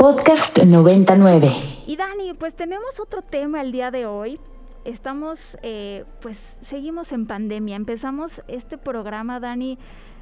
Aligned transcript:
Podcast 0.00 0.56
99. 0.64 1.46
Y 1.86 1.94
Dani, 1.94 2.32
pues 2.32 2.54
tenemos 2.54 2.98
otro 2.98 3.20
tema 3.20 3.60
el 3.60 3.70
día 3.70 3.90
de 3.90 4.06
hoy. 4.06 4.40
Estamos, 4.86 5.58
eh, 5.62 6.06
pues 6.22 6.38
seguimos 6.62 7.12
en 7.12 7.26
pandemia. 7.26 7.76
Empezamos 7.76 8.40
este 8.48 8.78
programa, 8.78 9.40
Dani. 9.40 9.76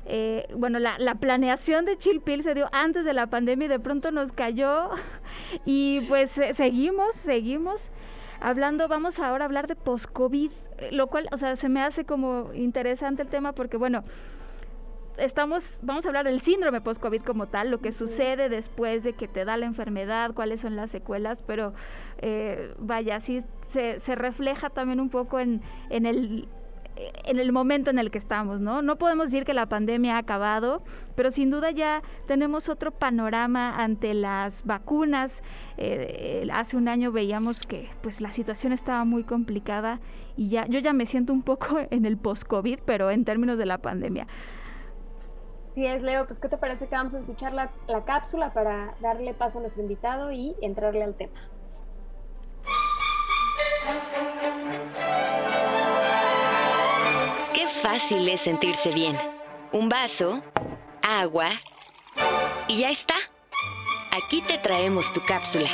Eh, 0.04 0.48
bueno, 0.56 0.80
la, 0.80 1.14
planeación 1.20 1.84
de 1.84 1.96
Chill 1.96 2.20
Pill 2.20 2.42
se 2.42 2.54
dio 2.54 2.68
antes 2.72 3.04
de 3.04 3.14
la 3.14 3.28
pandemia 3.28 3.66
y 3.66 3.68
de 3.68 3.78
pronto 3.78 4.10
nos 4.10 4.32
cayó. 4.32 4.90
Y 5.64 6.00
pues 6.08 6.36
eh, 6.38 6.54
seguimos, 6.54 7.14
seguimos 7.14 7.88
hablando. 8.40 8.88
Vamos 8.88 9.20
ahora 9.20 9.44
a 9.44 9.46
hablar 9.46 9.68
de 9.68 9.76
post-COVID, 9.76 10.50
lo 10.90 11.06
cual, 11.06 11.28
o 11.30 11.36
sea, 11.36 11.54
se 11.54 11.68
me 11.68 11.82
hace 11.82 12.04
como 12.04 12.52
interesante 12.52 13.22
el 13.22 13.28
tema 13.28 13.52
porque, 13.52 13.76
bueno, 13.76 14.02
estamos, 15.18 15.80
vamos 15.82 16.04
a 16.04 16.08
hablar 16.08 16.24
del 16.24 16.40
síndrome 16.40 16.80
post-COVID 16.80 17.22
como 17.22 17.46
tal, 17.46 17.70
lo 17.70 17.80
que 17.80 17.92
sucede 17.92 18.48
después 18.48 19.04
de 19.04 19.12
que 19.12 19.28
te 19.28 19.44
da 19.44 19.56
la 19.56 19.66
enfermedad, 19.66 20.32
cuáles 20.34 20.60
son 20.60 20.76
las 20.76 20.90
secuelas, 20.90 21.42
pero 21.42 21.74
eh, 22.18 22.74
vaya, 22.78 23.20
sí 23.20 23.42
se, 23.68 24.14
refleja 24.14 24.70
también 24.70 25.00
un 25.00 25.10
poco 25.10 25.38
en, 25.38 25.62
en 25.90 26.06
el 26.06 26.48
en 27.24 27.38
el 27.38 27.52
momento 27.52 27.90
en 27.90 27.98
el 27.98 28.10
que 28.10 28.18
estamos, 28.18 28.60
¿no? 28.60 28.82
No 28.82 28.96
podemos 28.96 29.26
decir 29.26 29.44
que 29.44 29.54
la 29.54 29.66
pandemia 29.66 30.16
ha 30.16 30.18
acabado, 30.18 30.82
pero 31.14 31.30
sin 31.30 31.50
duda 31.50 31.70
ya 31.70 32.02
tenemos 32.26 32.68
otro 32.68 32.90
panorama 32.90 33.82
ante 33.82 34.14
las 34.14 34.64
vacunas. 34.64 35.42
Eh, 35.76 36.48
hace 36.52 36.76
un 36.76 36.88
año 36.88 37.12
veíamos 37.12 37.66
que 37.66 37.88
pues 38.02 38.20
la 38.20 38.32
situación 38.32 38.72
estaba 38.72 39.04
muy 39.04 39.24
complicada 39.24 40.00
y 40.36 40.48
ya 40.48 40.66
yo 40.66 40.78
ya 40.80 40.92
me 40.92 41.06
siento 41.06 41.32
un 41.32 41.42
poco 41.42 41.78
en 41.90 42.04
el 42.04 42.16
post-COVID, 42.16 42.80
pero 42.84 43.10
en 43.10 43.24
términos 43.24 43.58
de 43.58 43.66
la 43.66 43.78
pandemia. 43.78 44.26
Así 45.78 45.86
es, 45.86 46.02
Leo. 46.02 46.26
Pues, 46.26 46.40
¿qué 46.40 46.48
te 46.48 46.56
parece 46.58 46.88
que 46.88 46.96
vamos 46.96 47.14
a 47.14 47.18
escuchar 47.18 47.52
la, 47.52 47.70
la 47.86 48.04
cápsula 48.04 48.52
para 48.52 48.96
darle 48.98 49.32
paso 49.32 49.58
a 49.58 49.60
nuestro 49.60 49.80
invitado 49.80 50.32
y 50.32 50.56
entrarle 50.60 51.04
al 51.04 51.14
tema? 51.14 51.40
Qué 57.54 57.68
fácil 57.80 58.28
es 58.28 58.40
sentirse 58.40 58.90
bien. 58.90 59.16
Un 59.70 59.88
vaso, 59.88 60.42
agua 61.00 61.50
y 62.66 62.80
ya 62.80 62.90
está. 62.90 63.14
Aquí 64.10 64.42
te 64.42 64.58
traemos 64.58 65.12
tu 65.12 65.24
cápsula. 65.26 65.68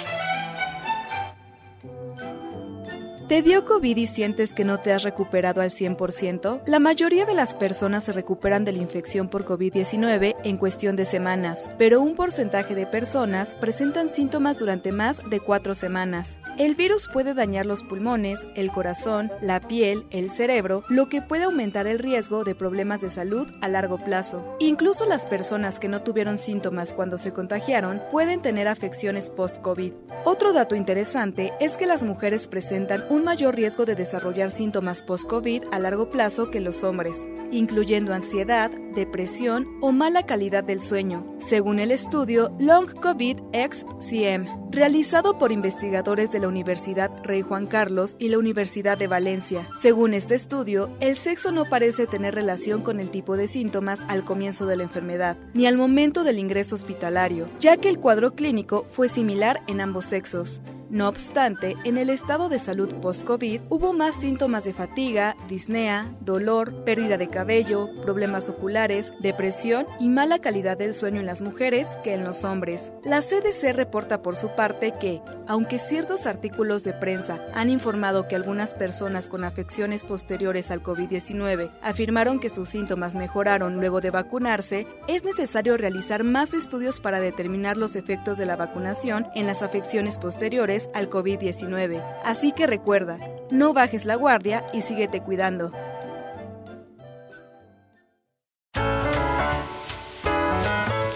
¿Te 3.35 3.43
dio 3.43 3.65
COVID 3.65 3.97
y 3.97 4.07
sientes 4.07 4.55
que 4.55 4.65
no 4.65 4.79
te 4.79 4.93
has 4.93 5.03
recuperado 5.03 5.61
al 5.61 5.73
100%? 5.73 6.63
La 6.67 6.79
mayoría 6.79 7.27
de 7.27 7.35
las 7.35 7.57
personas 7.57 8.05
se 8.05 8.13
recuperan 8.13 8.65
de 8.65 8.71
la 8.71 8.79
infección 8.79 9.27
por 9.27 9.45
COVID-19 9.45 10.37
en 10.45 10.57
cuestión 10.57 10.95
de 10.95 11.05
semanas, 11.05 11.69
pero 11.77 12.01
un 12.01 12.15
porcentaje 12.15 12.77
de 12.77 12.87
personas 12.87 13.57
presentan 13.57 14.09
síntomas 14.09 14.57
durante 14.57 14.93
más 14.93 15.21
de 15.29 15.41
cuatro 15.41 15.75
semanas. 15.75 16.39
El 16.59 16.77
virus 16.77 17.09
puede 17.13 17.35
dañar 17.35 17.67
los 17.67 17.83
pulmones, 17.83 18.47
el 18.55 18.71
corazón, 18.71 19.33
la 19.43 19.59
piel, 19.59 20.07
el 20.11 20.31
cerebro, 20.31 20.85
lo 20.89 21.09
que 21.09 21.21
puede 21.21 21.43
aumentar 21.43 21.89
el 21.89 21.99
riesgo 21.99 22.45
de 22.45 22.55
problemas 22.55 23.01
de 23.01 23.11
salud 23.11 23.49
a 23.61 23.67
largo 23.67 23.99
plazo. 23.99 24.45
Incluso 24.61 25.07
las 25.07 25.27
personas 25.27 25.81
que 25.81 25.89
no 25.89 26.03
tuvieron 26.03 26.39
síntomas 26.39 26.93
cuando 26.93 27.19
se 27.19 27.33
contagiaron 27.33 28.01
pueden 28.13 28.43
tener 28.43 28.69
afecciones 28.69 29.29
post-COVID. 29.29 29.93
Otro 30.25 30.53
dato 30.53 30.77
interesante 30.77 31.53
es 31.59 31.77
que 31.77 31.87
las 31.87 32.05
mujeres 32.05 32.47
presentan 32.47 33.03
un 33.11 33.24
mayor 33.25 33.57
riesgo 33.57 33.85
de 33.87 33.97
desarrollar 33.97 34.51
síntomas 34.51 35.03
post-COVID 35.03 35.65
a 35.73 35.79
largo 35.79 36.11
plazo 36.11 36.51
que 36.51 36.61
los 36.61 36.85
hombres, 36.85 37.27
incluyendo 37.51 38.15
ansiedad, 38.15 38.71
depresión 38.95 39.67
o 39.81 39.91
mala 39.91 40.27
calidad 40.27 40.63
del 40.63 40.83
sueño, 40.83 41.27
según 41.41 41.81
el 41.81 41.91
estudio 41.91 42.55
Long 42.59 42.89
COVID 43.01 43.39
XCM, 43.53 44.64
realizado 44.75 45.39
por 45.39 45.53
investigadores 45.53 46.33
de 46.33 46.41
la 46.41 46.49
Universidad 46.49 47.11
Rey 47.23 47.43
Juan 47.43 47.67
Carlos 47.67 48.17
y 48.19 48.29
la 48.29 48.39
Universidad 48.39 48.99
de 48.99 49.07
Valencia. 49.07 49.69
Según 49.81 50.15
este 50.15 50.35
estudio, 50.35 50.91
el 51.01 51.17
sexo 51.17 51.53
no 51.53 51.65
parece 51.65 52.07
tener 52.07 52.35
relación 52.35 52.83
con 52.83 52.99
el 52.99 53.11
tipo 53.11 53.37
de 53.37 53.47
síntomas 53.47 54.01
al 54.09 54.25
comienzo 54.25 54.67
de 54.67 54.77
la 54.77 54.83
enfermedad, 54.83 55.37
ni 55.55 55.67
al 55.67 55.77
momento 55.77 56.25
del 56.25 56.39
ingreso 56.39 56.75
hospitalario, 56.75 57.47
ya 57.61 57.77
que 57.77 57.89
el 57.89 58.01
cuadro 58.01 58.35
clínico 58.35 58.87
fue 58.91 59.09
similar 59.09 59.61
en 59.69 59.81
ambos 59.81 60.07
sexos. 60.07 60.61
No 60.91 61.09
obstante, 61.09 61.75
en 61.85 61.99
el 61.99 62.09
estado 62.09 62.49
de 62.49 62.61
salud 62.61 62.95
post-COVID 63.03 63.63
hubo 63.69 63.93
más 63.93 64.15
síntomas 64.15 64.63
de 64.63 64.73
fatiga, 64.73 65.35
disnea, 65.49 66.15
dolor, 66.21 66.85
pérdida 66.85 67.17
de 67.19 67.27
cabello, 67.27 67.89
problemas 68.03 68.49
oculares, 68.49 69.13
depresión 69.19 69.87
y 69.99 70.09
mala 70.09 70.39
calidad 70.39 70.79
del 70.79 70.95
sueño 70.95 71.19
en 71.19 71.27
las 71.27 71.43
mujeres 71.43 71.89
que 72.05 72.15
en 72.15 72.23
los 72.23 72.45
hombres. 72.45 72.93
La 73.03 73.23
CDC 73.23 73.73
reporta 73.75 74.23
por 74.23 74.37
su 74.37 74.51
parte 74.51 74.64
que, 74.99 75.21
aunque 75.47 75.79
ciertos 75.79 76.27
artículos 76.27 76.85
de 76.85 76.95
prensa 76.95 77.39
han 77.53 77.69
informado 77.69 78.27
que 78.29 78.37
algunas 78.37 78.75
personas 78.75 79.29
con 79.29 79.45
afecciones 79.45 80.05
posteriores 80.05 80.71
al 80.71 80.83
COVID-19 80.83 81.71
afirmaron 81.83 82.41
que 82.41 82.49
sus 82.49 82.71
síntomas 82.71 83.15
mejoraron 83.15 83.77
luego 83.77 84.01
de 84.01 84.11
vacunarse, 84.11 84.87
es 85.07 85.23
necesario 85.23 85.77
realizar 85.77 86.25
más 86.25 86.55
estudios 86.55 87.01
para 87.01 87.21
determinar 87.21 87.77
los 87.77 87.95
efectos 87.95 88.39
de 88.39 88.47
la 88.47 88.57
vacunación 88.57 89.27
en 89.35 89.47
las 89.47 89.63
afecciones 89.63 90.19
posteriores 90.19 90.89
al 90.95 91.11
COVID-19. 91.11 92.03
Así 92.25 92.53
que 92.53 92.67
recuerda, 92.67 93.19
no 93.51 93.75
bajes 93.75 94.07
la 94.07 94.17
guardia 94.17 94.65
y 94.73 94.81
síguete 94.81 95.21
cuidando. 95.21 95.73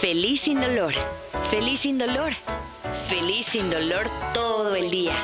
Feliz 0.01 0.41
sin 0.43 0.61
dolor, 0.61 0.95
feliz 1.51 1.81
sin 1.81 1.99
dolor, 1.99 2.33
feliz 3.09 3.47
sin 3.47 3.71
dolor 3.71 4.07
todo 4.35 4.77
el 4.77 4.91
día. 4.91 5.15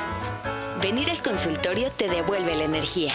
Venir 0.81 1.11
al 1.11 1.23
consultorio 1.23 1.91
te 1.91 2.09
devuelve 2.09 2.57
la 2.57 2.65
energía. 2.65 3.13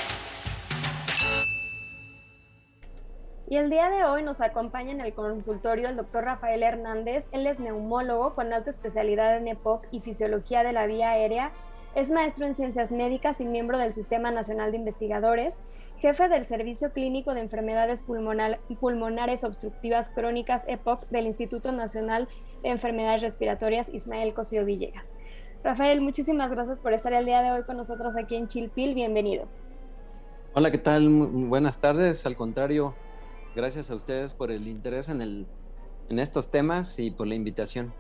Y 3.48 3.58
el 3.58 3.72
día 3.72 3.90
de 3.90 4.04
hoy 4.04 4.22
nos 4.22 4.42
acompaña 4.42 4.92
en 4.92 5.02
el 5.02 5.14
consultorio 5.14 5.90
el 5.90 5.96
doctor 5.96 6.26
Rafael 6.26 6.62
Hernández. 6.62 7.30
Él 7.32 7.48
es 7.48 7.60
neumólogo 7.60 8.36
con 8.36 8.54
alta 8.54 8.70
especialidad 8.70 9.38
en 9.38 9.48
EPOC 9.48 9.88
y 9.90 10.02
fisiología 10.02 10.64
de 10.64 10.72
la 10.72 10.86
vía 10.86 11.10
aérea. 11.10 11.52
Es 11.96 12.12
maestro 12.12 12.46
en 12.46 12.56
ciencias 12.56 12.92
médicas 12.92 13.42
y 13.42 13.46
miembro 13.46 13.78
del 13.78 13.94
Sistema 13.94 14.32
Nacional 14.32 14.72
de 14.72 14.78
Investigadores, 14.78 15.60
jefe 15.98 16.30
del 16.30 16.46
Servicio 16.46 16.92
Clínico 16.94 17.34
de 17.34 17.42
Enfermedades 17.42 18.04
Pulmonares 18.04 19.44
Obstructivas 19.44 20.10
Crónicas 20.10 20.66
EPOC 20.68 21.08
del 21.10 21.26
Instituto 21.26 21.72
Nacional 21.72 22.28
de 22.62 22.70
Enfermedades 22.70 23.22
Respiratorias 23.22 23.90
Ismael 23.94 24.34
Cosío 24.34 24.66
Villegas. 24.66 25.14
Rafael, 25.64 26.02
muchísimas 26.02 26.52
gracias 26.52 26.80
por 26.80 26.94
estar 26.94 27.14
el 27.14 27.26
día 27.26 27.42
de 27.42 27.52
hoy 27.52 27.64
con 27.64 27.78
nosotros 27.78 28.16
aquí 28.16 28.36
en 28.36 28.48
Chilpil. 28.48 28.94
Bienvenido. 28.96 29.48
Hola, 30.54 30.72
¿qué 30.72 30.78
tal? 30.78 31.10
buenas 31.10 31.80
tardes. 31.80 32.26
Al 32.26 32.36
contrario, 32.36 32.96
Gracias 33.56 33.90
a 33.90 33.96
ustedes 33.96 34.34
por 34.34 34.52
el 34.52 34.68
interés 34.68 35.10
en, 35.10 35.48
estos 36.10 36.52
temas 36.52 37.00
y 37.00 37.12
por 37.12 37.28
la 37.28 37.36
invitación. 37.36 37.94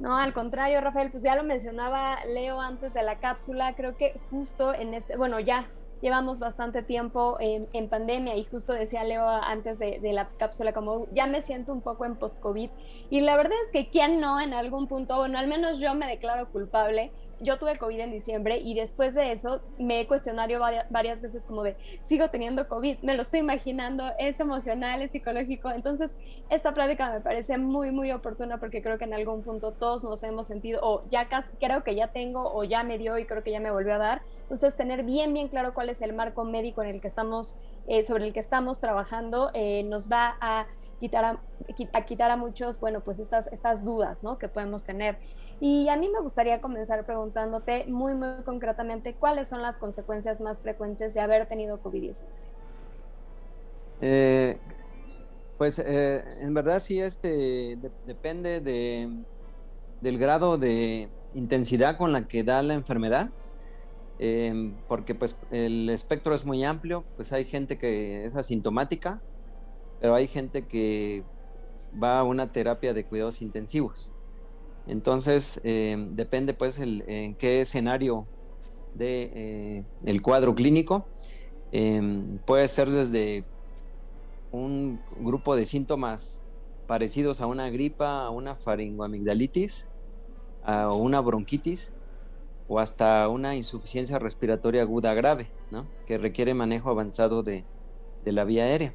No, 0.00 0.16
al 0.16 0.32
contrario, 0.32 0.80
Rafael, 0.80 1.10
pues 1.10 1.22
ya 1.22 1.36
lo 1.36 1.44
mencionaba 1.44 2.24
Leo 2.24 2.58
antes 2.58 2.94
de 2.94 3.02
la 3.02 3.20
cápsula, 3.20 3.74
creo 3.74 3.98
que 3.98 4.18
justo 4.30 4.72
en 4.72 4.94
este, 4.94 5.18
bueno, 5.18 5.40
ya 5.40 5.68
llevamos 6.00 6.40
bastante 6.40 6.82
tiempo 6.82 7.36
en, 7.38 7.88
pandemia 7.90 8.34
y 8.36 8.44
justo 8.44 8.72
decía 8.72 9.04
Leo 9.04 9.28
antes 9.28 9.78
de, 9.78 10.00
de, 10.00 10.14
la 10.14 10.30
cápsula 10.38 10.72
como 10.72 11.06
ya 11.12 11.26
me 11.26 11.42
siento 11.42 11.74
un 11.74 11.82
poco 11.82 12.06
en 12.06 12.16
post-COVID 12.16 12.70
y 13.10 13.20
la 13.20 13.36
verdad 13.36 13.58
es 13.62 13.70
que 13.70 13.90
quién 13.90 14.20
no 14.20 14.40
en 14.40 14.54
algún 14.54 14.86
punto, 14.86 15.18
bueno, 15.18 15.38
al 15.38 15.46
menos 15.46 15.78
yo 15.78 15.94
me 15.94 16.06
declaro 16.06 16.48
culpable 16.50 17.12
yo 17.40 17.58
tuve 17.58 17.76
COVID 17.76 18.00
en 18.00 18.12
diciembre 18.12 18.58
y 18.58 18.74
después 18.74 19.14
de 19.14 19.32
eso 19.32 19.62
me 19.78 20.00
he 20.00 20.06
cuestionado 20.06 20.40
varias 20.90 21.22
veces 21.22 21.46
como 21.46 21.62
de, 21.62 21.76
sigo 22.04 22.28
teniendo 22.30 22.68
COVID, 22.68 22.98
me 23.02 23.14
lo 23.14 23.22
estoy 23.22 23.40
imaginando, 23.40 24.04
es 24.18 24.40
emocional, 24.40 25.02
es 25.02 25.12
psicológico. 25.12 25.70
Entonces, 25.70 26.16
esta 26.50 26.72
plática 26.72 27.10
me 27.10 27.20
parece 27.20 27.58
muy, 27.58 27.90
muy 27.90 28.12
oportuna 28.12 28.58
porque 28.58 28.82
creo 28.82 28.98
que 28.98 29.04
en 29.04 29.14
algún 29.14 29.42
punto 29.42 29.72
todos 29.72 30.04
nos 30.04 30.22
hemos 30.22 30.46
sentido, 30.46 30.80
o 30.82 31.08
ya 31.10 31.28
casi, 31.28 31.50
creo 31.60 31.82
que 31.84 31.94
ya 31.94 32.08
tengo, 32.08 32.52
o 32.52 32.64
ya 32.64 32.82
me 32.82 32.98
dio 32.98 33.18
y 33.18 33.26
creo 33.26 33.42
que 33.42 33.50
ya 33.50 33.60
me 33.60 33.70
volvió 33.70 33.94
a 33.94 33.98
dar. 33.98 34.22
Entonces, 34.42 34.76
tener 34.76 35.04
bien, 35.04 35.32
bien 35.32 35.48
claro 35.48 35.74
cuál 35.74 35.88
es 35.88 36.02
el 36.02 36.12
marco 36.12 36.44
médico 36.44 36.82
en 36.82 36.90
el 36.90 37.00
que 37.00 37.08
estamos, 37.08 37.58
eh, 37.86 38.02
sobre 38.02 38.26
el 38.26 38.32
que 38.32 38.40
estamos 38.40 38.80
trabajando, 38.80 39.50
eh, 39.54 39.82
nos 39.84 40.10
va 40.10 40.36
a 40.40 40.66
quitar 41.00 42.30
a, 42.30 42.36
muchos, 42.36 42.78
bueno, 42.78 43.00
pues 43.00 43.18
estas, 43.18 43.48
estas 43.48 43.84
dudas, 43.84 44.22
¿no? 44.22 44.38
Que 44.38 44.48
podemos 44.48 44.84
tener. 44.84 45.18
Y 45.60 45.88
a 45.88 45.96
mí 45.96 46.08
me 46.08 46.20
gustaría 46.20 46.60
comenzar 46.60 47.04
preguntándote 47.04 47.86
muy, 47.86 48.14
muy 48.14 48.42
concretamente, 48.44 49.14
¿cuáles 49.14 49.48
son 49.48 49.62
las 49.62 49.78
consecuencias 49.78 50.40
más 50.40 50.60
frecuentes 50.60 51.14
de 51.14 51.20
haber 51.20 51.46
tenido 51.46 51.82
COVID-19? 51.82 52.22
Eh, 54.02 54.58
pues 55.58 55.78
eh, 55.78 56.22
en 56.40 56.54
verdad 56.54 56.78
sí, 56.78 57.00
este, 57.00 57.78
depende 58.06 58.60
de, 58.60 59.08
del 60.00 60.18
grado 60.18 60.58
de 60.58 61.08
intensidad 61.34 61.96
con 61.96 62.12
la 62.12 62.28
que 62.28 62.44
da 62.44 62.62
la 62.62 62.74
enfermedad. 62.74 63.30
Em, 64.22 64.74
porque 64.86 65.14
pues 65.14 65.40
el 65.50 65.88
espectro 65.88 66.34
es 66.34 66.44
muy 66.44 66.62
amplio, 66.62 67.04
pues 67.16 67.32
hay 67.32 67.46
gente 67.46 67.78
que 67.78 68.26
es 68.26 68.36
asintomática, 68.36 69.22
pero 70.00 70.14
hay 70.14 70.26
gente 70.26 70.66
que 70.66 71.24
va 72.02 72.20
a 72.20 72.24
una 72.24 72.52
terapia 72.52 72.94
de 72.94 73.04
cuidados 73.04 73.42
intensivos. 73.42 74.14
Entonces, 74.86 75.60
eh, 75.64 75.96
depende 76.12 76.54
pues 76.54 76.78
en 76.78 77.34
qué 77.34 77.60
escenario 77.60 78.24
de 78.94 79.30
eh, 79.34 79.84
el 80.04 80.22
cuadro 80.22 80.54
clínico. 80.54 81.06
Em, 81.72 82.38
puede 82.38 82.66
ser 82.66 82.90
desde 82.90 83.44
un 84.50 85.00
grupo 85.20 85.54
de 85.54 85.66
síntomas 85.66 86.46
parecidos 86.86 87.40
a 87.40 87.46
una 87.46 87.70
gripa, 87.70 88.24
a 88.24 88.30
una 88.30 88.56
faringoamigdalitis, 88.56 89.88
a 90.64 90.92
una 90.92 91.20
bronquitis 91.20 91.94
o 92.68 92.78
hasta 92.78 93.28
una 93.28 93.54
insuficiencia 93.54 94.18
respiratoria 94.18 94.82
aguda 94.82 95.14
grave, 95.14 95.50
¿no? 95.70 95.86
que 96.06 96.18
requiere 96.18 96.54
manejo 96.54 96.90
avanzado 96.90 97.42
de, 97.42 97.64
de 98.24 98.32
la 98.32 98.44
vía 98.44 98.64
aérea. 98.64 98.94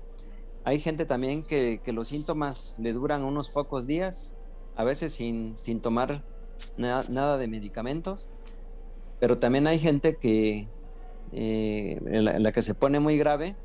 Hay 0.65 0.79
gente 0.79 1.05
también 1.05 1.43
que, 1.43 1.79
los 1.93 2.07
síntomas 2.07 2.77
le 2.79 2.91
duran 2.91 3.23
unos 3.23 3.49
pocos 3.49 3.85
días, 3.85 4.35
a 4.75 4.83
veces 4.83 5.13
sin, 5.13 5.55
tomar 5.79 6.23
nada 6.75 7.37
de 7.37 7.47
medicamentos, 7.47 8.33
pero 9.19 9.37
también 9.37 9.67
hay 9.67 9.77
gente 9.77 10.15
que 10.15 10.67
eh, 11.33 11.99
la, 12.01 12.51
que 12.51 12.63
se 12.63 12.73
pone 12.73 12.99
muy 12.99 13.15
grave, 13.15 13.55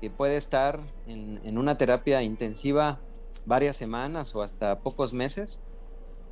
que 0.00 0.08
puede 0.08 0.36
estar 0.36 0.78
en, 1.08 1.58
una 1.58 1.76
terapia 1.76 2.22
intensiva 2.22 3.00
varias 3.44 3.76
semanas 3.76 4.32
o 4.36 4.42
hasta 4.42 4.78
pocos 4.78 5.12
meses 5.12 5.64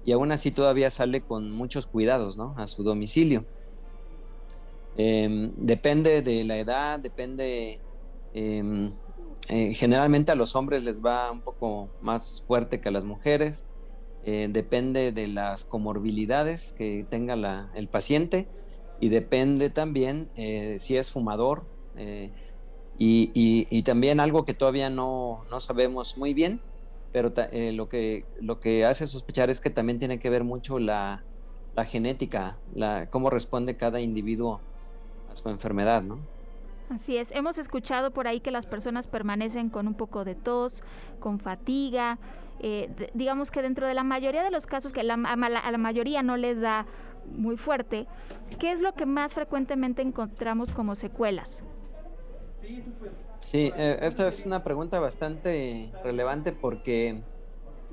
y 0.04 0.12
aún 0.12 0.30
así 0.30 0.52
todavía 0.52 0.90
sale 0.90 1.22
con 1.22 1.50
muchos 1.50 1.88
cuidados 1.88 2.36
¿no? 2.36 2.54
a 2.56 2.68
su 2.68 2.84
domicilio. 2.84 3.44
Eh, 4.96 5.50
depende 5.56 6.22
de 6.22 6.44
la 6.44 6.56
edad, 6.56 7.00
depende... 7.00 7.80
Eh, 8.32 8.92
eh, 9.48 9.74
generalmente 9.74 10.32
a 10.32 10.34
los 10.34 10.56
hombres 10.56 10.82
les 10.82 11.04
va 11.04 11.30
un 11.30 11.40
poco 11.40 11.90
más 12.00 12.44
fuerte 12.46 12.80
que 12.80 12.88
a 12.88 12.92
las 12.92 13.04
mujeres. 13.04 13.66
Eh, 14.24 14.48
depende 14.50 15.12
de 15.12 15.28
las 15.28 15.66
comorbilidades 15.66 16.72
que 16.72 17.06
tenga 17.10 17.36
la, 17.36 17.70
el 17.74 17.88
paciente 17.88 18.48
y 18.98 19.10
depende 19.10 19.68
también 19.68 20.30
eh, 20.36 20.78
si 20.80 20.96
es 20.96 21.10
fumador 21.10 21.66
y, 22.96 23.82
también 23.82 24.18
algo 24.20 24.46
que 24.46 24.54
todavía 24.54 24.88
no, 24.88 25.42
no 25.50 25.60
sabemos 25.60 26.16
muy 26.16 26.32
bien, 26.32 26.62
pero 27.12 27.34
lo, 27.72 27.88
que, 27.88 28.24
lo 28.40 28.60
que 28.60 28.86
hace 28.86 29.06
sospechar 29.06 29.50
es 29.50 29.60
que 29.60 29.68
también 29.68 29.98
tiene 29.98 30.18
que 30.18 30.30
ver 30.30 30.42
mucho 30.42 30.78
la, 30.78 31.22
la 31.76 31.84
genética, 31.84 32.56
la, 32.74 33.10
cómo 33.10 33.30
responde 33.30 33.76
cada 33.76 34.00
individuo 34.00 34.60
a 35.30 35.36
su 35.36 35.50
enfermedad, 35.50 36.02
¿no? 36.02 36.18
Así 36.90 37.16
es, 37.16 37.32
hemos 37.32 37.58
escuchado 37.58 38.10
por 38.10 38.28
ahí 38.28 38.40
que 38.40 38.50
las 38.50 38.66
personas 38.66 39.06
permanecen 39.06 39.70
con 39.70 39.88
un 39.88 39.94
poco 39.94 40.24
de 40.24 40.34
tos, 40.34 40.82
con 41.18 41.40
fatiga, 41.40 42.18
eh, 42.60 42.90
digamos 43.14 43.50
que 43.50 43.62
dentro 43.62 43.86
de 43.86 43.94
la 43.94 44.04
mayoría 44.04 44.42
de 44.42 44.50
los 44.50 44.66
casos, 44.66 44.92
que 44.92 45.02
la, 45.02 45.14
a, 45.14 45.36
la, 45.36 45.78
mayoría 45.78 46.22
no 46.22 46.36
les 46.36 46.60
da 46.60 46.86
muy 47.26 47.56
fuerte, 47.56 48.06
¿qué 48.58 48.70
es 48.70 48.80
lo 48.80 48.94
que 48.94 49.06
más 49.06 49.34
frecuentemente 49.34 50.02
encontramos 50.02 50.72
como 50.72 50.94
secuelas? 50.94 51.62
Sí, 53.38 53.72
eh, 53.76 53.98
esta 54.02 54.28
es 54.28 54.46
una 54.46 54.62
pregunta 54.62 55.00
bastante 55.00 55.90
relevante 56.02 56.52
porque 56.52 57.22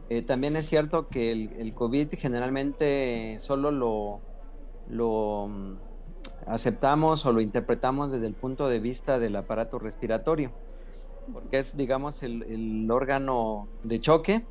eh, 0.10 0.22
también 0.22 0.56
es 0.56 0.68
cierto 0.68 1.08
que 1.08 1.32
el, 1.32 1.54
el, 1.58 1.74
COVID 1.74 2.10
generalmente 2.18 3.38
solo 3.40 3.72
lo, 3.72 4.22
lo 4.90 5.44
um, 5.44 5.78
aceptamos 6.46 7.26
o 7.26 7.32
lo 7.32 7.42
interpretamos 7.42 8.12
desde 8.12 8.28
el 8.28 8.34
punto 8.34 8.68
de 8.68 8.80
vista 8.80 9.20
del 9.20 9.36
aparato 9.36 9.80
respiratorio, 9.80 10.52
porque 11.34 11.60
es, 11.60 11.78
digamos, 11.78 12.24
el, 12.24 12.90
órgano 12.92 13.68
de 13.84 14.00
choque 14.00 14.46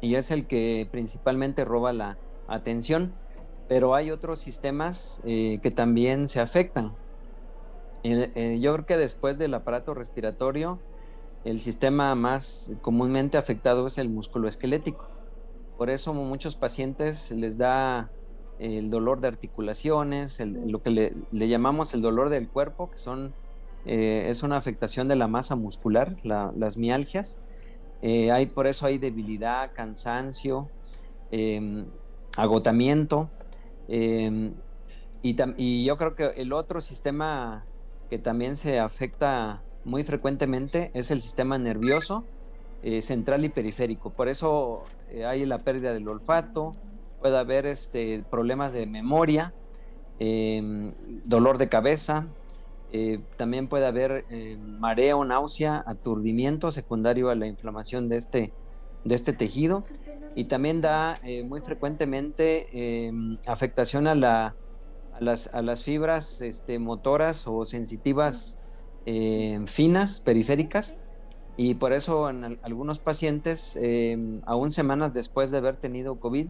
y 0.00 0.14
es 0.14 0.30
el 0.30 0.46
que 0.46 0.88
principalmente 0.90 1.64
roba 1.64 1.92
la 1.92 2.18
atención, 2.46 3.12
pero 3.68 3.94
hay 3.94 4.10
otros 4.10 4.38
sistemas 4.38 5.20
eh, 5.24 5.58
que 5.62 5.70
también 5.70 6.28
se 6.28 6.40
afectan. 6.40 6.92
Eh, 8.04 8.58
yo 8.60 8.72
creo 8.74 8.86
que 8.86 8.96
después 8.96 9.36
del 9.36 9.52
aparato 9.54 9.92
respiratorio, 9.92 10.78
el 11.44 11.60
sistema 11.60 12.14
más 12.14 12.74
comúnmente 12.80 13.36
afectado 13.36 13.86
es 13.86 13.98
el 13.98 14.08
músculo 14.08 14.48
esquelético. 14.48 15.08
Por 15.76 15.90
eso 15.90 16.12
muchos 16.14 16.56
pacientes 16.56 17.30
les 17.30 17.58
da 17.58 18.10
el 18.58 18.90
dolor 18.90 19.20
de 19.20 19.28
articulaciones, 19.28 20.40
el, 20.40 20.70
lo 20.70 20.82
que 20.82 20.90
le, 20.90 21.14
le, 21.30 21.48
llamamos 21.48 21.94
el 21.94 22.02
dolor 22.02 22.28
del 22.28 22.48
cuerpo, 22.48 22.90
que 22.90 22.98
son, 22.98 23.32
eh, 23.86 24.26
es 24.28 24.42
una 24.42 24.56
afectación 24.56 25.08
de 25.08 25.16
la 25.16 25.28
masa 25.28 25.56
muscular, 25.56 26.16
la, 26.24 26.52
las 26.56 26.76
mialgias. 26.76 27.38
Eh, 28.02 28.30
hay, 28.32 28.46
por 28.46 28.66
eso 28.66 28.86
hay 28.86 28.98
debilidad, 28.98 29.72
cansancio, 29.74 30.68
eh, 31.30 31.84
agotamiento. 32.36 33.30
Y, 33.88 35.34
y, 35.56 35.84
yo 35.84 35.96
creo 35.96 36.14
que 36.14 36.26
el 36.36 36.52
otro 36.52 36.80
sistema 36.80 37.64
que 38.10 38.18
también 38.18 38.56
se 38.56 38.78
afecta 38.78 39.62
muy 39.84 40.04
frecuentemente 40.04 40.90
es 40.94 41.10
el 41.10 41.22
sistema 41.22 41.58
nervioso 41.58 42.24
central 43.00 43.44
y 43.44 43.48
periférico. 43.48 44.10
Por 44.10 44.28
eso 44.28 44.84
hay 45.26 45.44
la 45.46 45.58
pérdida 45.58 45.92
del 45.92 46.06
olfato, 46.06 46.74
puede 47.20 47.38
haber 47.38 47.66
este, 47.66 48.24
problemas 48.30 48.72
de 48.72 48.86
memoria, 48.86 49.54
eh, 50.18 50.92
dolor 51.24 51.58
de 51.58 51.68
cabeza, 51.68 52.28
eh, 52.90 53.20
también 53.36 53.68
puede 53.68 53.86
haber 53.86 54.24
eh, 54.30 54.56
mareo, 54.56 55.24
náusea, 55.24 55.84
aturdimiento 55.86 56.72
secundario 56.72 57.28
a 57.28 57.34
la 57.34 57.46
inflamación 57.46 58.08
de 58.08 58.16
este, 58.16 58.52
de 59.04 59.14
este 59.14 59.32
tejido. 59.32 59.84
Y 60.34 60.44
también 60.44 60.80
da 60.80 61.18
eh, 61.24 61.42
muy 61.42 61.60
frecuentemente 61.60 63.10
afectación 63.46 64.06
a, 64.06 64.14
la, 64.14 64.54
a, 65.12 65.20
las, 65.20 65.52
a, 65.52 65.62
las, 65.62 65.82
fibras 65.82 66.40
este, 66.42 66.78
motoras 66.78 67.46
o 67.48 67.64
sensitivas 67.64 68.60
finas, 69.66 70.20
periféricas, 70.20 70.98
y 71.56 71.74
por 71.74 71.94
eso 71.94 72.28
en 72.28 72.58
algunos 72.62 72.98
pacientes, 72.98 73.78
aún 74.44 74.70
semanas 74.70 75.14
después 75.14 75.50
de 75.50 75.56
haber 75.56 75.76
tenido 75.76 76.20
COVID, 76.20 76.48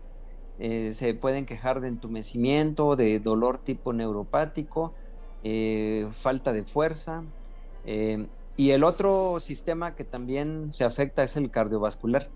eh, 0.59 0.91
se 0.93 1.15
pueden 1.15 1.47
quejar 1.47 1.81
de 1.81 1.89
entumecimiento, 1.89 2.97
de 2.97 3.21
dolor 3.21 3.59
tipo 3.59 3.93
neuropático, 3.93 4.95
eh, 5.45 6.09
falta 6.13 6.53
de 6.53 6.65
fuerza. 6.65 7.23
Eh, 7.85 8.27
y 8.57 8.71
el 8.71 8.83
otro 8.83 9.39
sistema 9.39 9.95
que 9.95 10.05
también 10.05 10.73
se 10.73 10.85
afecta 10.85 11.23
es 11.23 11.37
el 11.37 11.51
cardiovascular. 11.51 12.29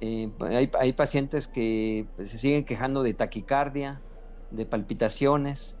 Eh, 0.00 0.30
hay, 0.78 0.92
pacientes 0.92 1.46
que 1.48 2.06
pues, 2.16 2.30
se 2.30 2.38
siguen 2.38 2.64
quejando 2.64 3.02
de 3.02 3.12
taquicardia, 3.14 4.00
de 4.50 4.64
palpitaciones, 4.64 5.78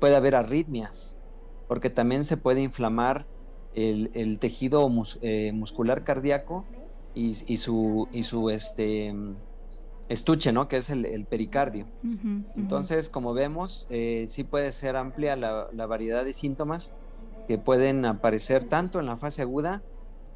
puede 0.00 0.16
haber 0.16 0.34
arritmias, 0.34 1.18
porque 1.68 1.90
también 1.90 2.24
se 2.24 2.38
puede 2.38 2.62
inflamar 2.62 3.26
el, 3.74 4.38
tejido 4.38 4.88
mus, 4.88 5.20
muscular 5.52 6.02
cardíaco 6.02 6.64
y, 7.14 7.36
y, 7.46 7.58
su, 7.58 8.08
y 8.10 8.22
su 8.22 8.48
este, 8.48 9.14
estuche, 10.08 10.52
¿no? 10.52 10.68
Que 10.68 10.78
es 10.78 10.90
el, 10.90 11.04
el 11.04 11.24
pericardio. 11.24 11.86
Uh 12.04 12.08
-huh, 12.08 12.44
Entonces, 12.56 13.08
como 13.08 13.34
vemos, 13.34 13.86
eh, 13.90 14.26
sí 14.28 14.44
puede 14.44 14.72
ser 14.72 14.96
amplia 14.96 15.36
la, 15.36 15.68
la, 15.72 15.86
variedad 15.86 16.24
de 16.24 16.32
síntomas 16.32 16.94
que 17.48 17.58
pueden 17.58 18.04
aparecer 18.04 18.64
tanto 18.64 19.00
en 19.00 19.06
la 19.06 19.16
fase 19.16 19.42
aguda 19.42 19.82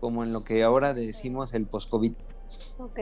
como 0.00 0.25
en 0.25 0.33
lo 0.33 0.43
que 0.43 0.62
ahora 0.62 0.95
decimos 0.95 1.55
el 1.55 1.67
post-COVID. 1.67 2.12
Ok, 2.78 2.99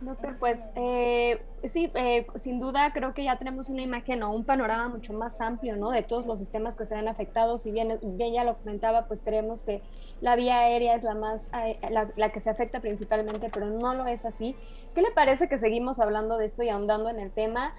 doctor, 0.00 0.36
pues 0.38 0.68
eh, 0.74 1.42
sí, 1.64 1.90
eh, 1.94 2.26
sin 2.36 2.58
duda 2.58 2.92
creo 2.92 3.12
que 3.12 3.24
ya 3.24 3.38
tenemos 3.38 3.68
una 3.68 3.82
imagen 3.82 4.22
o 4.22 4.30
un 4.30 4.44
panorama 4.44 4.88
mucho 4.88 5.12
más 5.12 5.40
amplio, 5.40 5.76
¿no? 5.76 5.90
De 5.90 6.02
todos 6.02 6.26
los 6.26 6.38
sistemas 6.38 6.76
que 6.76 6.86
se 6.86 6.94
han 6.94 7.08
afectado, 7.08 7.58
si 7.58 7.70
bien, 7.70 7.98
ya 8.18 8.44
lo 8.44 8.56
comentaba, 8.58 9.06
pues 9.06 9.22
creemos 9.22 9.62
que 9.62 9.82
la 10.20 10.36
vía 10.36 10.58
aérea 10.58 10.94
es 10.94 11.02
la 11.02 11.14
más, 11.14 11.50
eh, 11.64 11.78
la, 11.90 12.32
que 12.32 12.40
se 12.40 12.50
afecta 12.50 12.80
principalmente, 12.80 13.50
pero 13.52 13.66
no 13.66 13.94
lo 13.94 14.06
es 14.06 14.24
así. 14.24 14.56
¿Qué 14.94 15.02
le 15.02 15.10
parece 15.10 15.48
que 15.48 15.58
seguimos 15.58 16.00
hablando 16.00 16.38
de 16.38 16.46
esto 16.46 16.62
y 16.62 16.68
ahondando 16.68 17.08
en 17.10 17.20
el 17.20 17.30
tema? 17.30 17.74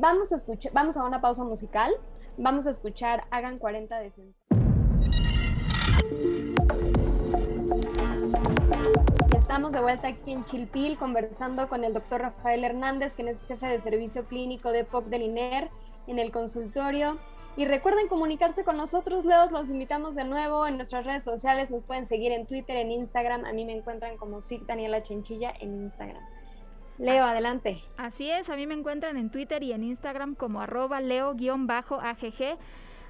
Vamos 0.00 0.32
a 0.32 0.36
escuchar, 0.36 0.72
vamos 0.72 0.96
a 0.98 1.04
una 1.04 1.20
pausa 1.20 1.44
musical, 1.44 1.92
vamos 2.36 2.66
a 2.66 2.70
escuchar 2.70 3.24
Hagan 3.30 3.58
40 3.58 3.98
de 3.98 4.10
Sense. 4.10 4.42
Estamos 9.42 9.72
de 9.72 9.80
vuelta 9.80 10.06
aquí 10.06 10.30
en 10.30 10.44
Chilpil 10.44 10.96
conversando 10.96 11.68
con 11.68 11.82
el 11.82 11.92
doctor 11.92 12.20
Rafael 12.20 12.62
Hernández, 12.62 13.14
quien 13.14 13.26
es 13.26 13.40
jefe 13.48 13.66
de 13.66 13.80
servicio 13.80 14.24
clínico 14.26 14.70
de 14.70 14.84
POC 14.84 15.06
del 15.06 15.22
INER 15.22 15.68
en 16.06 16.20
el 16.20 16.30
consultorio. 16.30 17.18
Y 17.56 17.64
recuerden 17.64 18.06
comunicarse 18.06 18.62
con 18.62 18.76
nosotros, 18.76 19.24
Leos, 19.24 19.50
los 19.50 19.68
invitamos 19.68 20.14
de 20.14 20.22
nuevo 20.24 20.64
en 20.68 20.76
nuestras 20.76 21.06
redes 21.06 21.24
sociales, 21.24 21.72
nos 21.72 21.82
pueden 21.82 22.06
seguir 22.06 22.30
en 22.30 22.46
Twitter, 22.46 22.76
en 22.76 22.92
Instagram, 22.92 23.44
a 23.44 23.52
mí 23.52 23.64
me 23.64 23.76
encuentran 23.76 24.16
como 24.16 24.40
SIC 24.40 24.64
Daniela 24.64 25.02
Chinchilla 25.02 25.52
en 25.58 25.74
Instagram. 25.74 26.22
Leo, 26.98 27.24
adelante. 27.24 27.82
Así 27.96 28.30
es, 28.30 28.48
a 28.48 28.54
mí 28.54 28.68
me 28.68 28.74
encuentran 28.74 29.16
en 29.16 29.28
Twitter 29.28 29.64
y 29.64 29.72
en 29.72 29.82
Instagram 29.82 30.36
como 30.36 30.60
arroba 30.60 31.00
leo-agg. 31.00 32.58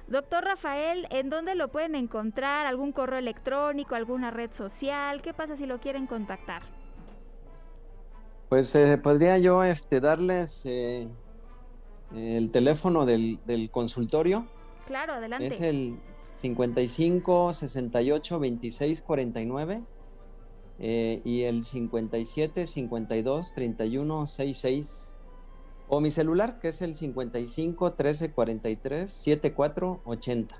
Doctor 0.07 0.43
Rafael, 0.43 1.07
¿en 1.09 1.29
dónde 1.29 1.55
lo 1.55 1.69
pueden 1.69 1.95
encontrar? 1.95 2.67
¿Algún 2.67 2.91
correo 2.91 3.19
electrónico, 3.19 3.95
alguna 3.95 4.31
red 4.31 4.51
social? 4.53 5.21
¿Qué 5.21 5.33
pasa 5.33 5.55
si 5.55 5.65
lo 5.65 5.79
quieren 5.79 6.05
contactar? 6.05 6.63
Pues 8.49 8.75
eh, 8.75 8.97
podría 8.97 9.37
yo 9.37 9.63
este, 9.63 9.99
darles 9.99 10.65
eh, 10.65 11.07
el 12.13 12.51
teléfono 12.51 13.05
del, 13.05 13.39
del, 13.45 13.71
consultorio. 13.71 14.45
Claro, 14.85 15.13
adelante. 15.13 15.47
Es 15.47 15.61
el 15.61 15.97
55 16.13 17.53
68 17.53 18.39
26 18.39 19.01
49 19.01 19.83
y 20.79 21.43
el 21.43 21.63
57 21.63 22.67
52 22.67 23.53
31 23.53 24.27
66 24.27 25.17
o 25.95 26.01
mi 26.01 26.09
celular 26.09 26.59
que 26.59 26.69
es 26.69 26.81
el 26.81 26.95
55 26.95 27.93
13 27.93 28.31
43 28.31 29.11
74 29.11 30.01
80. 30.05 30.55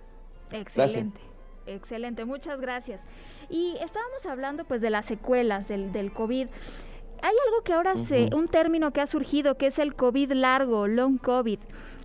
Excelente, 0.52 1.20
excelente, 1.66 2.26
muchas 2.26 2.62
gracias. 2.62 3.02
Y 3.50 3.76
estábamos 3.82 4.26
hablando 4.26 4.66
pues 4.66 4.82
de 4.82 4.90
las 4.90 5.06
secuelas 5.06 5.68
del, 5.68 5.92
del 5.92 6.14
COVID. 6.14 6.48
Hay 7.22 7.36
algo 7.48 7.64
que 7.64 7.74
ahora 7.74 7.96
se, 8.06 8.30
un 8.36 8.48
término 8.48 8.92
que 8.92 9.02
ha 9.02 9.08
surgido 9.08 9.58
que 9.58 9.68
es 9.68 9.80
el 9.80 9.96
COVID 9.96 10.34
largo, 10.34 10.88
long 10.88 11.18
COVID. 11.18 11.60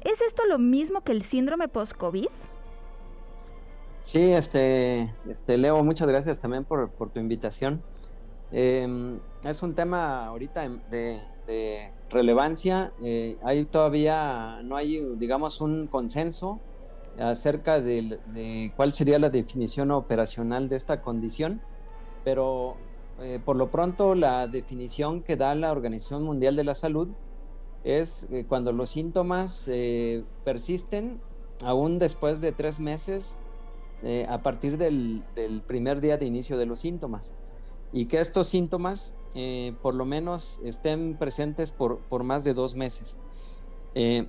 ¿Es 0.05 0.21
esto 0.23 0.47
lo 0.47 0.59
mismo 0.59 1.03
que 1.03 1.13
el 1.13 1.23
síndrome 1.23 1.69
post-COVID? 1.69 2.29
Sí, 4.01 4.33
este, 4.33 5.13
este, 5.29 5.59
Leo, 5.59 5.83
muchas 5.83 6.07
gracias 6.07 6.41
también 6.41 6.65
por, 6.65 6.91
tu 7.11 7.19
invitación. 7.19 7.83
Em, 8.53 9.19
es 9.45 9.63
un 9.63 9.75
tema 9.75 10.25
ahorita 10.27 10.67
de, 10.89 11.21
relevancia. 12.11 12.93
Eh, 13.03 13.37
hay 13.43 13.65
todavía, 13.65 14.61
no 14.65 14.77
hay, 14.77 15.05
digamos, 15.17 15.61
un 15.61 15.87
consenso 15.87 16.61
acerca 17.19 17.81
de, 17.81 18.73
cuál 18.77 18.93
sería 18.93 19.19
la 19.19 19.31
definición 19.31 19.91
operacional 19.91 20.69
de 20.69 20.77
esta 20.77 21.03
condición, 21.03 21.61
pero 22.25 22.77
eh, 23.21 23.41
por 23.45 23.57
lo 23.57 23.71
pronto 23.71 24.15
la 24.15 24.47
definición 24.47 25.23
que 25.23 25.37
da 25.37 25.55
la 25.55 25.73
Organización 25.73 26.23
Mundial 26.23 26.55
de 26.55 26.65
la 26.65 26.77
Salud 26.77 27.09
es 27.83 28.29
eh, 28.31 28.45
cuando 28.49 28.73
los 28.73 28.91
síntomas 28.91 29.69
persisten 30.45 31.21
aún 31.65 31.99
después 31.99 32.41
de 32.41 32.53
tres 32.53 32.79
meses 32.79 33.39
eh, 34.03 34.27
a 34.29 34.43
partir 34.43 34.79
del, 34.79 35.25
primer 35.67 36.01
día 36.01 36.19
de 36.19 36.27
inicio 36.27 36.57
de 36.57 36.67
los 36.67 36.79
síntomas 36.79 37.35
y 37.93 38.07
que 38.07 38.21
estos 38.21 38.47
síntomas 38.47 39.17
eh, 39.35 39.75
por 39.83 39.95
lo 39.95 40.05
menos 40.05 40.61
estén 40.65 41.17
presentes 41.17 41.73
por, 41.73 42.25
más 42.25 42.45
de 42.45 42.55
dos 42.55 42.75
meses. 42.75 43.19
Eh, 43.95 44.27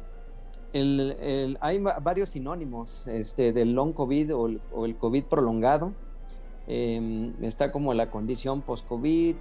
hay 1.62 1.80
varios 1.80 2.30
sinónimos 2.30 3.08
este, 3.08 3.54
del 3.54 3.74
long 3.74 3.94
COVID 3.94 4.36
o 4.36 4.86
el, 4.86 4.98
COVID 4.98 5.24
prolongado. 5.25 5.94
Em, 6.68 7.34
está 7.44 7.72
como 7.72 7.94
la 7.96 8.12
condición 8.12 8.62
post-COVID, 8.62 9.38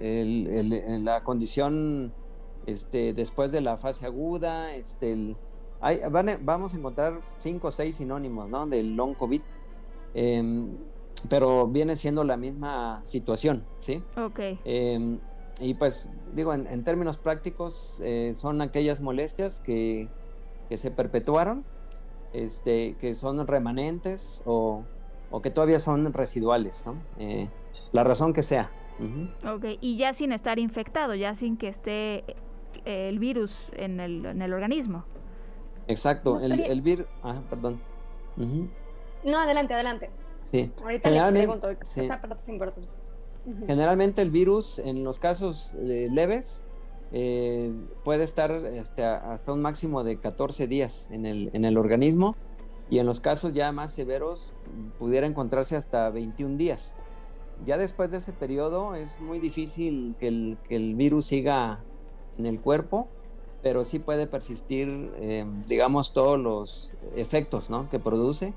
la 0.00 1.22
condición 1.22 2.12
este, 2.66 3.12
después 3.12 3.52
de 3.52 3.60
la 3.60 3.76
fase 3.76 4.06
aguda, 4.06 4.74
este, 4.74 5.12
el, 5.12 5.36
vamos 6.42 6.74
a 6.74 6.76
encontrar 6.76 7.20
cinco 7.36 7.68
o 7.68 7.70
seis 7.70 7.96
sinónimos 7.96 8.50
¿no? 8.50 8.66
del 8.66 8.96
long 8.96 9.14
COVID, 9.14 9.40
em, 10.14 10.76
pero 11.28 11.66
viene 11.66 11.96
siendo 11.96 12.24
la 12.24 12.36
misma 12.36 13.00
situación, 13.04 13.64
¿sí? 13.78 14.02
Ok. 14.16 14.40
Em, 14.64 15.18
y 15.60 15.74
pues 15.74 16.08
digo, 16.32 16.54
en, 16.54 16.84
términos 16.84 17.18
prácticos, 17.18 18.00
eh, 18.04 18.32
son 18.34 18.62
aquellas 18.62 19.00
molestias 19.00 19.60
que, 19.60 20.08
que, 20.68 20.76
se 20.76 20.90
perpetuaron, 20.90 21.64
este, 22.32 22.96
que 22.98 23.14
son 23.14 23.46
remanentes 23.46 24.42
o, 24.46 24.84
o 25.30 25.42
que 25.42 25.50
todavía 25.50 25.78
son 25.78 26.12
residuales, 26.12 26.86
¿no? 26.86 26.96
Eh, 27.18 27.48
la 27.92 28.04
razón 28.04 28.32
que 28.32 28.42
sea. 28.42 28.70
Ok, 29.46 29.64
y 29.80 29.96
ya 29.96 30.12
sin 30.12 30.32
estar 30.32 30.58
infectado, 30.58 31.14
ya 31.14 31.34
sin 31.34 31.56
que 31.56 31.68
esté 31.68 32.24
el 32.84 33.18
virus 33.18 33.68
en 33.72 33.98
el, 33.98 34.26
en 34.26 34.42
el 34.42 34.52
organismo. 34.52 35.04
Exacto, 35.86 36.38
el, 36.40 36.60
el 36.60 36.82
virus. 36.82 37.06
Ah, 37.22 37.40
perdón. 37.48 37.80
No, 39.24 39.38
adelante, 39.38 39.74
adelante. 39.74 40.10
Sí. 40.50 40.72
Ahorita 40.82 41.08
Generalmente, 41.08 41.68
le 41.68 41.78
sí. 41.84 42.08
Generalmente 43.66 44.22
el 44.22 44.30
virus 44.30 44.78
en 44.78 45.04
los 45.04 45.18
casos 45.18 45.74
eh, 45.80 46.08
leves 46.10 46.66
eh, 47.12 47.72
puede 48.04 48.24
estar 48.24 48.50
este, 48.50 49.04
hasta 49.04 49.52
un 49.52 49.62
máximo 49.62 50.04
de 50.04 50.18
14 50.18 50.66
días 50.66 51.10
en 51.10 51.26
el, 51.26 51.50
en 51.52 51.64
el 51.64 51.78
organismo 51.78 52.36
y 52.90 52.98
en 52.98 53.06
los 53.06 53.20
casos 53.20 53.52
ya 53.52 53.72
más 53.72 53.92
severos 53.92 54.54
pudiera 54.98 55.26
encontrarse 55.26 55.76
hasta 55.76 56.10
21 56.10 56.56
días. 56.56 56.96
Ya 57.64 57.78
después 57.78 58.10
de 58.10 58.18
ese 58.18 58.32
periodo 58.32 58.94
es 58.94 59.20
muy 59.20 59.38
difícil 59.38 60.16
que 60.18 60.28
el, 60.28 60.58
que 60.68 60.76
el 60.76 60.94
virus 60.94 61.26
siga 61.26 61.80
en 62.38 62.46
el 62.46 62.60
cuerpo 62.60 63.08
pero 63.62 63.84
sí 63.84 63.98
puede 63.98 64.26
persistir, 64.26 65.12
eh, 65.16 65.44
digamos, 65.66 66.12
todos 66.12 66.38
los 66.38 66.94
efectos 67.14 67.70
¿no? 67.70 67.88
que 67.88 67.98
produce. 67.98 68.54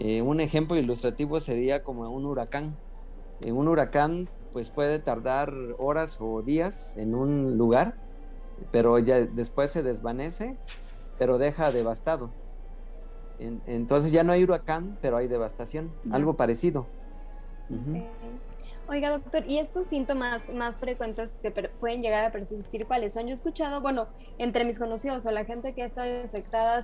Eh, 0.00 0.22
un 0.22 0.40
ejemplo 0.40 0.76
ilustrativo 0.76 1.38
sería 1.40 1.82
como 1.82 2.08
un 2.10 2.24
huracán. 2.24 2.74
En 3.42 3.56
un 3.56 3.68
huracán 3.68 4.28
pues 4.50 4.70
puede 4.70 4.98
tardar 4.98 5.52
horas 5.78 6.18
o 6.20 6.42
días 6.42 6.96
en 6.96 7.14
un 7.14 7.56
lugar, 7.58 7.94
pero 8.72 8.98
ya 8.98 9.20
después 9.20 9.70
se 9.70 9.82
desvanece, 9.82 10.56
pero 11.18 11.38
deja 11.38 11.70
devastado. 11.70 12.30
entonces 13.38 14.10
ya 14.10 14.24
no 14.24 14.32
hay 14.32 14.42
huracán, 14.42 14.98
pero 15.00 15.18
hay 15.18 15.28
devastación, 15.28 15.92
algo 16.10 16.34
parecido. 16.34 16.86
Oiga, 18.88 19.10
doctor, 19.10 19.44
¿y 19.46 19.58
estos 19.58 19.86
síntomas 19.86 20.50
más 20.50 20.80
frecuentes 20.80 21.34
que 21.40 21.50
pueden 21.52 22.02
llegar 22.02 22.24
a 22.24 22.32
persistir, 22.32 22.86
cuáles 22.86 23.12
son? 23.12 23.24
Yo 23.24 23.30
he 23.30 23.34
escuchado, 23.34 23.80
bueno, 23.80 24.08
entre 24.38 24.64
mis 24.64 24.78
conocidos 24.78 25.24
o 25.26 25.30
la 25.30 25.44
gente 25.44 25.74
que 25.74 25.82
ha 25.82 25.86
estado 25.86 26.22
infectada, 26.22 26.82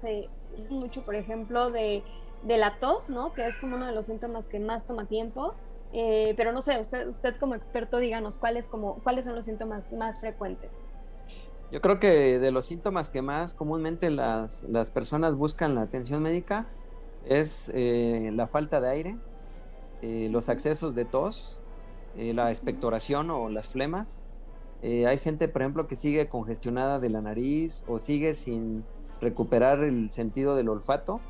se 0.00 0.28
mucho, 0.70 1.02
por 1.02 1.16
ejemplo, 1.16 1.70
de, 1.70 2.04
la 2.46 2.78
tos, 2.78 3.10
¿no? 3.10 3.32
Que 3.32 3.46
es 3.46 3.58
como 3.58 3.76
uno 3.76 3.86
de 3.86 3.92
los 3.92 4.06
síntomas 4.06 4.48
que 4.48 4.60
más 4.60 4.86
toma 4.86 5.06
tiempo. 5.06 5.54
Eh, 5.92 6.34
pero 6.36 6.52
no 6.52 6.60
sé, 6.60 6.78
usted, 6.78 7.08
usted 7.08 7.36
como 7.38 7.54
experto, 7.54 7.98
díganos 7.98 8.38
cuáles, 8.38 8.68
como, 8.68 8.96
cuáles 8.96 9.24
son 9.24 9.34
los 9.34 9.44
síntomas 9.46 9.92
más 9.92 10.20
frecuentes. 10.20 10.70
Yo 11.70 11.80
creo 11.80 11.98
que 11.98 12.38
de 12.38 12.50
los 12.50 12.66
síntomas 12.66 13.10
que 13.10 13.22
más 13.22 13.54
comúnmente 13.54 14.10
las, 14.10 14.64
las 14.64 14.90
personas 14.90 15.34
buscan 15.34 15.74
la 15.74 15.82
atención 15.82 16.22
médica 16.22 16.66
es 17.26 17.70
eh, 17.74 18.30
la 18.32 18.46
falta 18.46 18.80
de 18.80 18.88
aire, 18.88 19.18
eh, 20.00 20.28
los 20.30 20.48
accesos 20.48 20.94
de 20.94 21.04
tos, 21.04 21.60
la 22.16 22.50
expectoración 22.50 23.30
o 23.30 23.48
las 23.48 23.68
flemas. 23.68 24.24
Hay 24.82 25.18
gente, 25.18 25.46
por 25.46 25.62
ejemplo, 25.62 25.86
que 25.86 25.94
sigue 25.94 26.28
congestionada 26.28 26.98
de 26.98 27.10
la 27.10 27.20
nariz 27.20 27.84
o 27.86 28.00
sigue 28.00 28.34
sin 28.34 28.84
recuperar 29.20 29.84
el 29.84 30.10
sentido 30.10 30.56
del 30.56 30.68
olfato. 30.68 31.20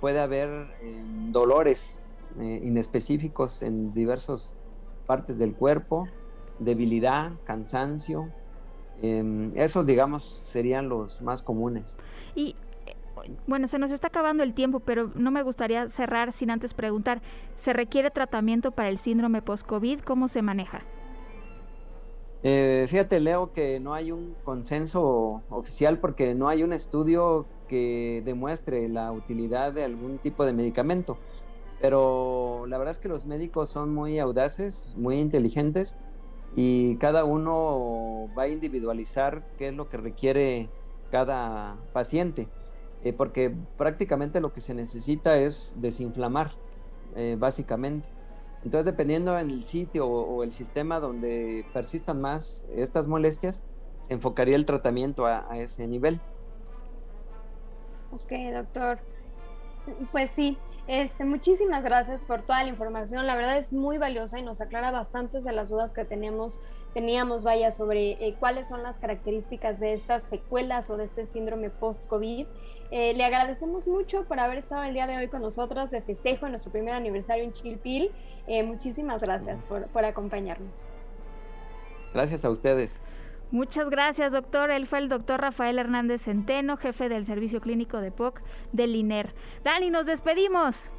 Puede 0.00 0.20
haber 0.20 0.66
dolores 1.30 2.02
inespecíficos 2.38 3.62
en 3.62 3.94
diversas 3.94 4.56
partes 5.06 5.38
del 5.38 5.54
cuerpo, 5.54 6.08
debilidad, 6.58 7.32
cansancio. 7.44 8.30
esos, 9.54 9.86
digamos, 9.86 10.24
serían 10.24 10.88
los 10.88 11.22
más 11.22 11.42
comunes. 11.42 11.98
Y 12.34 12.56
bueno, 13.46 13.66
se 13.66 13.78
nos 13.78 13.90
está 13.90 14.08
acabando 14.08 14.42
el 14.42 14.54
tiempo, 14.54 14.80
pero 14.80 15.10
no 15.14 15.30
me 15.30 15.42
gustaría 15.42 15.88
cerrar 15.88 16.32
sin 16.32 16.50
antes 16.50 16.74
preguntar, 16.74 17.22
¿se 17.56 17.72
requiere 17.72 18.10
tratamiento 18.10 18.72
para 18.72 18.88
el 18.88 18.98
síndrome 18.98 19.42
post-COVID? 19.42 20.00
¿Cómo 20.00 20.28
se 20.28 20.42
maneja? 20.42 20.82
Eh, 22.42 22.84
fíjate, 22.88 23.20
Leo, 23.20 23.52
que 23.52 23.80
no 23.80 23.94
hay 23.94 24.12
un 24.12 24.34
consenso 24.44 25.42
oficial 25.48 25.98
porque 25.98 26.34
no 26.34 26.48
hay 26.48 26.62
un 26.62 26.74
estudio 26.74 27.46
que 27.68 28.22
demuestre 28.24 28.88
la 28.88 29.12
utilidad 29.12 29.72
de 29.72 29.84
algún 29.84 30.18
tipo 30.18 30.44
de 30.44 30.52
medicamento. 30.52 31.18
Pero 31.80 32.64
la 32.66 32.78
verdad 32.78 32.92
es 32.92 32.98
que 32.98 33.08
los 33.08 33.26
médicos 33.26 33.68
son 33.68 33.92
muy 33.92 34.18
audaces, 34.18 34.94
muy 34.96 35.20
inteligentes 35.20 35.96
y 36.56 36.96
cada 36.96 37.24
uno 37.24 38.28
va 38.36 38.44
a 38.44 38.48
individualizar 38.48 39.46
qué 39.58 39.68
es 39.68 39.74
lo 39.74 39.88
que 39.88 39.96
requiere 39.96 40.68
cada 41.10 41.76
paciente. 41.92 42.48
Eh, 43.04 43.12
porque 43.12 43.54
prácticamente 43.76 44.40
lo 44.40 44.52
que 44.52 44.62
se 44.62 44.74
necesita 44.74 45.36
es 45.36 45.76
desinflamar, 45.80 46.50
eh, 47.16 47.36
básicamente. 47.38 48.08
Entonces, 48.64 48.86
dependiendo 48.86 49.38
en 49.38 49.50
el 49.50 49.64
sitio 49.64 50.08
o, 50.08 50.42
el 50.42 50.52
sistema 50.52 51.00
donde 51.00 51.66
persistan 51.74 52.22
más 52.22 52.66
estas 52.74 53.06
molestias, 53.06 53.62
se 54.00 54.14
enfocaría 54.14 54.56
el 54.56 54.64
tratamiento 54.64 55.26
a, 55.26 55.46
a 55.50 55.58
ese 55.58 55.86
nivel. 55.86 56.18
Ok, 58.14 58.32
doctor. 58.52 58.98
Pues 60.12 60.30
sí, 60.30 60.56
este, 60.86 61.24
muchísimas 61.24 61.82
gracias 61.82 62.22
por 62.22 62.42
toda 62.42 62.62
la 62.62 62.68
información. 62.68 63.26
La 63.26 63.36
verdad 63.36 63.58
es 63.58 63.72
muy 63.72 63.98
valiosa 63.98 64.38
y 64.38 64.42
nos 64.42 64.60
aclara 64.60 64.90
bastantes 64.90 65.44
de 65.44 65.52
las 65.52 65.68
dudas 65.68 65.92
que 65.92 66.04
teníamos, 66.04 66.60
teníamos 66.94 67.42
vaya, 67.42 67.70
sobre 67.70 68.12
eh, 68.12 68.36
cuáles 68.38 68.68
son 68.68 68.82
las 68.82 69.00
características 69.00 69.80
de 69.80 69.94
estas 69.94 70.22
secuelas 70.22 70.90
o 70.90 70.96
de 70.96 71.04
este 71.04 71.26
síndrome 71.26 71.70
post-COVID. 71.70 72.46
Eh, 72.90 73.14
le 73.14 73.24
agradecemos 73.24 73.86
mucho 73.88 74.24
por 74.24 74.38
haber 74.38 74.58
estado 74.58 74.84
el 74.84 74.94
día 74.94 75.06
de 75.06 75.16
hoy 75.16 75.28
con 75.28 75.42
nosotros 75.42 75.90
de 75.90 76.00
festejo 76.02 76.46
en 76.46 76.52
nuestro 76.52 76.70
primer 76.70 76.94
aniversario 76.94 77.44
en 77.44 77.52
Chilpil. 77.52 78.12
Eh, 78.46 78.62
muchísimas 78.62 79.22
gracias 79.22 79.62
por, 79.62 79.86
por 79.88 80.04
acompañarnos. 80.04 80.88
Gracias 82.12 82.44
a 82.44 82.50
ustedes. 82.50 83.00
Muchas 83.50 83.88
gracias, 83.88 84.32
doctor. 84.32 84.70
Él 84.70 84.86
fue 84.86 84.98
el 84.98 85.08
doctor 85.08 85.40
Rafael 85.40 85.78
Hernández 85.78 86.22
Centeno, 86.22 86.76
jefe 86.76 87.08
del 87.08 87.24
Servicio 87.24 87.60
Clínico 87.60 88.00
de 88.00 88.10
POC 88.10 88.40
del 88.72 88.96
INER. 88.96 89.34
Dani, 89.62 89.90
nos 89.90 90.06
despedimos. 90.06 90.90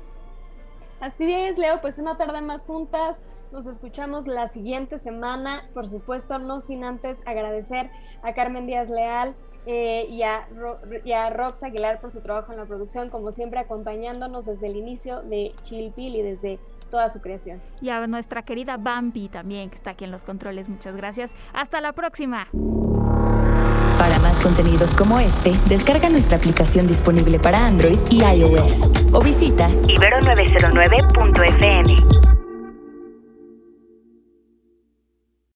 Así 1.00 1.32
es, 1.32 1.58
Leo, 1.58 1.82
pues 1.82 2.00
una 2.00 2.18
tarde 2.18 2.42
más 2.42 2.66
juntas. 2.66 3.24
Nos 3.52 3.68
escuchamos 3.68 4.28
la 4.28 4.48
siguiente 4.48 5.00
semana. 5.00 5.70
Por 5.74 5.88
supuesto, 5.88 6.40
no 6.40 6.62
sin 6.62 6.84
antes 6.84 7.22
agradecer 7.25 7.90
a 8.24 8.34
Carmen 8.34 8.66
Díaz 8.66 8.90
Leal 8.90 9.36
eh, 9.66 10.06
y, 10.10 10.22
a 10.22 11.30
Rox 11.30 11.64
Aguilar 11.64 12.00
por 12.00 12.12
su 12.12 12.22
trabajo 12.22 12.52
en 12.52 12.60
la 12.60 12.66
producción, 12.66 13.10
como 13.10 13.32
siempre 13.32 13.60
acompañándonos 13.60 14.46
desde 14.46 14.68
el 14.68 14.75
inicio 14.75 15.22
de 15.22 15.54
Chilpil 15.64 16.16
y 16.16 16.22
desde 16.22 16.60
toda 16.96 17.10
su 17.10 17.20
creación. 17.20 17.62
Y 17.82 17.90
a 17.90 18.08
nuestra 18.08 18.44
querida 18.44 18.78
Bambi 18.78 19.28
también, 19.28 19.70
que 19.70 19.75
está 19.75 19.90
aquí 19.92 20.06
en 20.06 20.12
los 20.12 20.24
controles. 20.24 20.70
Muchas 20.70 20.96
gracias. 20.96 21.34
Hasta 21.54 21.82
la 21.82 21.92
próxima. 21.92 22.48
Para 23.98 24.18
más 24.20 24.40
contenidos 24.42 24.96
como 24.96 25.20
este, 25.20 25.52
descarga 25.68 26.08
nuestra 26.10 26.38
aplicación 26.38 26.88
disponible 26.88 27.38
para 27.38 27.66
Android 27.66 28.00
y 28.10 28.24
iOS 28.24 28.88
o 29.12 29.22
visita 29.22 29.68
ibero909.fm. 29.68 32.35